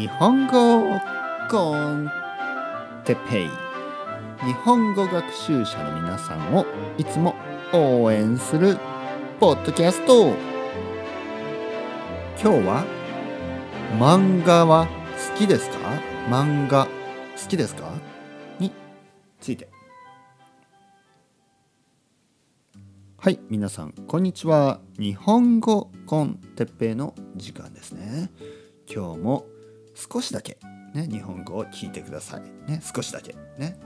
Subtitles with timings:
[0.00, 0.98] 日本語
[1.50, 2.10] コン
[3.04, 3.48] テペイ。
[4.46, 6.64] 日本語学習者の皆さんを
[6.96, 7.34] いつも
[7.74, 8.78] 応援する
[9.38, 10.28] ポッドキャスト。
[12.42, 12.86] 今日は
[13.98, 14.86] 漫画は
[15.34, 15.76] 好きですか？
[16.30, 16.90] 漫画好
[17.46, 17.92] きですか？
[18.58, 18.72] に
[19.38, 19.68] ついて。
[23.18, 24.80] はい皆さんこんにちは。
[24.98, 28.30] 日本語コンテッペイの時間ですね。
[28.90, 29.44] 今日も
[30.12, 30.58] 少しだけ。
[30.94, 32.70] ね日本語を聞いてください。
[32.70, 33.34] ね少しだけ。
[33.58, 33.78] ね。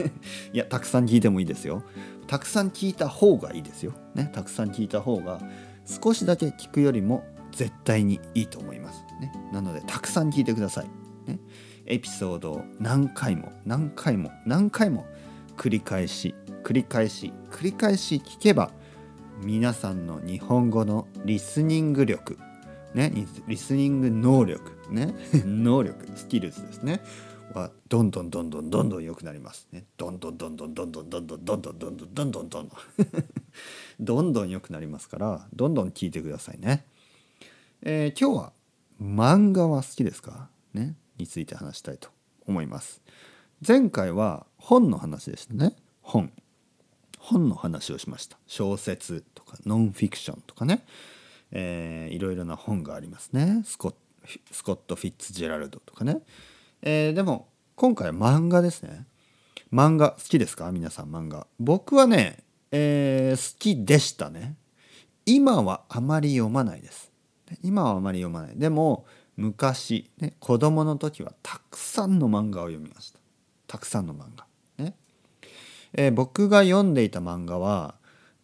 [0.52, 1.82] いやたくさん聞いてもいいですよ。
[2.26, 3.92] たくさん聞いた方がいいですよ。
[4.14, 5.40] ねたくさん聞いた方が
[5.84, 9.04] 少しだけ聞くよりも絶対にいいと思います。
[9.20, 10.86] ねなのでたくさん聞いてください。
[11.26, 11.38] ね
[11.86, 15.06] エピソードを何回も何回も何回も
[15.56, 18.70] 繰り返し繰り返し繰り返し聞けば
[19.42, 22.38] 皆さんの日本語のリスニング力
[22.94, 23.12] ね
[23.46, 27.00] リスニング能力ね 能力スキルズですね。
[27.54, 29.68] はどんどんどんどんどんどん良くなります。
[29.72, 32.70] ねどんどんどんどんどんどんどんどんどんどんどんどんどんどんどんどん。
[34.00, 36.84] どんどん良くなりますからどんどん聞いてくださいね。
[37.82, 38.52] え今日は
[39.00, 40.50] 漫画は好きですか？
[40.74, 42.10] ねについて話したいと
[42.46, 43.00] 思います。
[43.66, 45.74] 前回は本の話でしたね。
[46.02, 46.30] 本。
[47.18, 48.38] 本の話をしました。
[48.46, 50.84] 小説とかノンフィクションとかね、
[51.50, 53.62] えー、いろいろな本がありますね。
[53.64, 53.94] スコ
[54.52, 56.18] スコット・フィッツジェラルドとかね、
[56.82, 59.06] えー、でも今回は漫画ですね。
[59.72, 60.70] 漫画好きですか？
[60.72, 61.46] 皆さん漫画。
[61.58, 64.56] 僕はね、えー、好きでしたね。
[65.24, 67.12] 今はあまり読まないです。
[67.62, 68.58] 今はあまり読まない。
[68.58, 73.18] でも昔、ね、子供の時はたくさんの漫画を読みました。
[73.66, 74.46] たくさんの漫画。
[74.82, 74.94] ね。
[75.94, 77.94] えー、僕が読んでいた漫画は、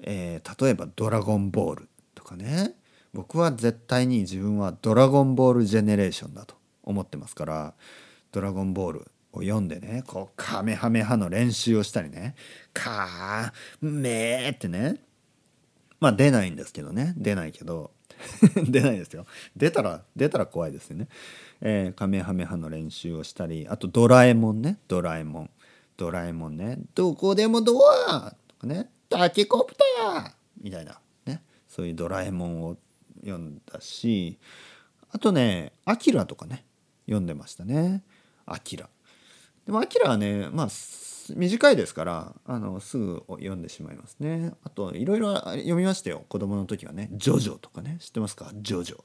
[0.00, 2.74] えー、例えば「ドラゴンボール」とかね。
[3.14, 7.74] 僕は絶対に自分は「ドラゴンボールジェネレーション」だと思ってますから
[8.32, 12.34] 「ドラゴンボール」を読んでねこうカメハメハの練習をしたりね
[12.74, 15.00] 「カーメー」ってね
[16.00, 17.92] まあ出ないんですけどね出ないけど
[18.68, 19.26] 出ないですよ。
[19.56, 21.08] 出たら出たら怖いですよね、
[21.60, 25.50] えー、カメハメハの練習をしたりあとドラえもんねドラえもん。
[25.96, 32.76] ドラえもんねどこでもドアとかねタケコプターみたいなねそういうドラえもんを
[33.24, 34.38] 読んだし
[35.10, 36.64] あとねアキラとかね
[37.06, 38.02] 読んでましたね。
[38.46, 38.88] アキラ。
[39.66, 40.68] でもアキラはねまあ
[41.34, 44.52] 短いですからあのすぐ読んでしまいますね。
[44.62, 46.24] あといろいろ読みましたよ。
[46.28, 47.08] 子供の時はね。
[47.12, 47.96] ジョジョとかね。
[48.00, 48.50] 知ってますか？
[48.54, 49.02] ジョジョ。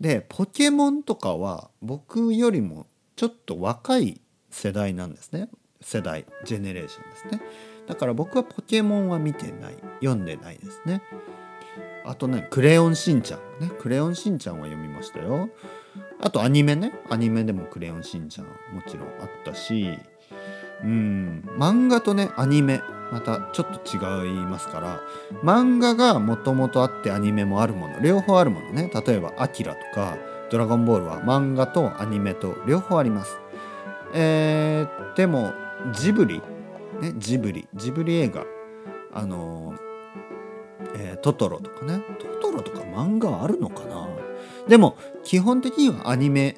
[0.00, 2.86] でポケモンとかは僕よりも
[3.16, 4.20] ちょっと若い
[4.50, 5.48] 世代なんですね。
[5.80, 7.40] 世代ジェネレーションですね。
[7.86, 9.74] だから僕はポケモンは見てない。
[10.00, 11.02] 読んでないですね。
[12.04, 15.48] あとね「クレヨンしんちゃん」ね「クレヨンしんちゃん」は読みましたよ。
[16.20, 16.92] あとアニメね。
[17.10, 19.98] アニメでも「クレヨンしんちゃん」もちろんあったし。
[20.82, 21.48] うん。
[21.58, 22.82] 漫画とねアニメ。
[23.12, 25.00] またちょっと違いますから。
[25.42, 28.00] 漫画がもともとあってアニメもあるもの。
[28.00, 28.90] 両方あるものね。
[29.06, 30.16] 例えば「アキラ」とか
[30.50, 33.38] 「ドラゴンボール」は漫画とアニメと両方あります。
[34.14, 35.52] えー、でも
[35.92, 36.40] ジブリ、
[37.00, 37.68] ね、ジブリ。
[37.74, 38.44] ジブリ映画。
[39.12, 39.74] あの
[40.94, 42.02] えー、トトロとかね。
[42.18, 44.08] トトロとか漫画あるのかな。
[44.68, 46.56] でも基本的にはアニメ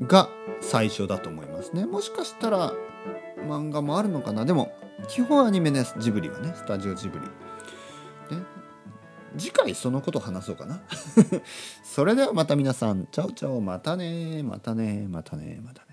[0.00, 0.28] が
[0.60, 1.86] 最初だと思いますね。
[1.86, 2.72] もしかしたら
[3.46, 4.44] 漫画もあるのかな。
[4.44, 4.72] でも
[5.08, 5.94] 基本アニメです。
[5.98, 6.52] ジブリはね。
[6.56, 8.42] スタジオジブリ、ね、
[9.36, 10.80] 次回そのこと話そうかな。
[11.82, 13.06] それではまた皆さん。
[13.06, 13.60] チャオチャオ。
[13.60, 15.91] またねまたねまたねまたね